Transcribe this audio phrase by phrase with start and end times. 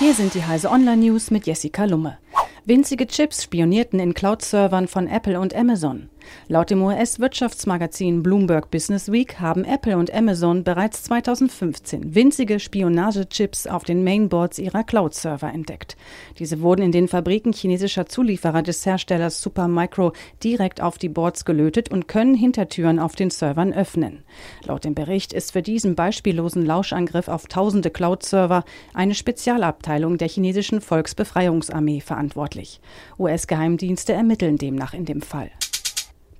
[0.00, 2.16] Hier sind die Heise Online News mit Jessica Lumme.
[2.64, 6.08] Winzige Chips spionierten in Cloud-Servern von Apple und Amazon.
[6.48, 13.84] Laut dem US-Wirtschaftsmagazin Bloomberg Business Week haben Apple und Amazon bereits 2015 winzige Spionagechips auf
[13.84, 15.96] den Mainboards ihrer Cloud-Server entdeckt.
[16.38, 20.12] Diese wurden in den Fabriken chinesischer Zulieferer des Herstellers Supermicro
[20.42, 24.24] direkt auf die Boards gelötet und können Hintertüren auf den Servern öffnen.
[24.64, 30.80] Laut dem Bericht ist für diesen beispiellosen Lauschangriff auf tausende Cloud-Server eine Spezialabteilung der chinesischen
[30.80, 32.80] Volksbefreiungsarmee verantwortlich.
[33.18, 35.50] US-Geheimdienste ermitteln demnach in dem Fall.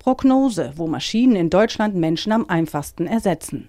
[0.00, 3.68] Prognose, wo Maschinen in Deutschland Menschen am einfachsten ersetzen.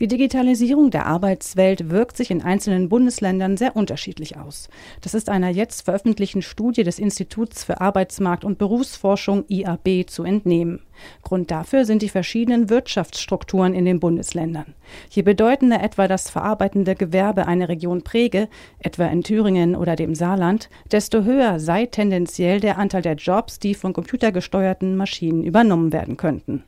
[0.00, 4.68] Die Digitalisierung der Arbeitswelt wirkt sich in einzelnen Bundesländern sehr unterschiedlich aus.
[5.02, 10.80] Das ist einer jetzt veröffentlichten Studie des Instituts für Arbeitsmarkt und Berufsforschung IAB zu entnehmen.
[11.22, 14.74] Grund dafür sind die verschiedenen Wirtschaftsstrukturen in den Bundesländern.
[15.10, 20.70] Je bedeutender etwa das verarbeitende Gewerbe eine Region präge, etwa in Thüringen oder dem Saarland,
[20.90, 26.64] desto höher sei tendenziell der Anteil der Jobs, die von computergesteuerten Maschinen übernommen werden könnten.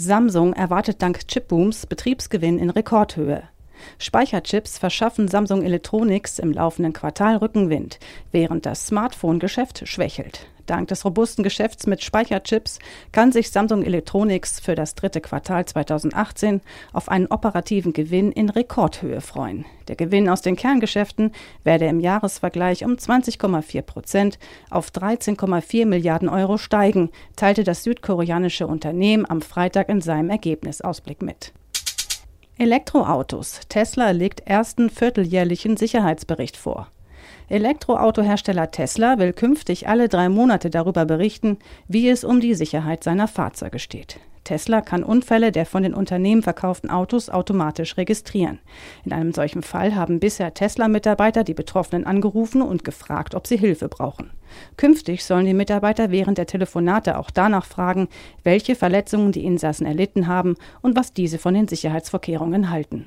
[0.00, 3.42] Samsung erwartet dank Chipbooms Betriebsgewinn in Rekordhöhe.
[3.98, 7.98] Speicherchips verschaffen Samsung Electronics im laufenden Quartal Rückenwind,
[8.30, 10.46] während das Smartphone-Geschäft schwächelt.
[10.68, 12.78] Dank des robusten Geschäfts mit Speicherchips
[13.12, 16.60] kann sich Samsung Electronics für das dritte Quartal 2018
[16.92, 19.64] auf einen operativen Gewinn in Rekordhöhe freuen.
[19.88, 21.32] Der Gewinn aus den Kerngeschäften
[21.64, 24.38] werde im Jahresvergleich um 20,4 Prozent
[24.70, 31.52] auf 13,4 Milliarden Euro steigen, teilte das südkoreanische Unternehmen am Freitag in seinem Ergebnisausblick mit.
[32.58, 33.60] Elektroautos.
[33.68, 36.88] Tesla legt ersten vierteljährlichen Sicherheitsbericht vor.
[37.48, 43.26] Elektroautohersteller Tesla will künftig alle drei Monate darüber berichten, wie es um die Sicherheit seiner
[43.26, 44.20] Fahrzeuge steht.
[44.44, 48.60] Tesla kann Unfälle der von den Unternehmen verkauften Autos automatisch registrieren.
[49.04, 53.88] In einem solchen Fall haben bisher Tesla-Mitarbeiter die Betroffenen angerufen und gefragt, ob sie Hilfe
[53.88, 54.30] brauchen.
[54.78, 58.08] Künftig sollen die Mitarbeiter während der Telefonate auch danach fragen,
[58.42, 63.06] welche Verletzungen die Insassen erlitten haben und was diese von den Sicherheitsvorkehrungen halten.